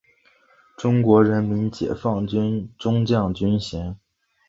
[0.77, 3.99] 中国人民解放军中将军衔。